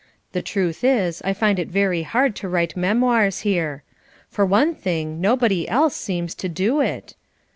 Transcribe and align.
The 0.31 0.41
truth 0.41 0.83
is 0.83 1.21
I 1.23 1.33
find 1.33 1.59
it 1.59 1.67
very 1.67 2.01
hard 2.01 2.35
to 2.37 2.49
write 2.49 2.75
memoirs 2.75 3.41
here. 3.41 3.83
For 4.29 4.43
one 4.47 4.73
thing 4.73 5.21
nobody 5.21 5.69
else 5.69 5.95
seems 5.95 6.33
to 6.41 6.49
do 6.49 6.79
it. 6.81 7.13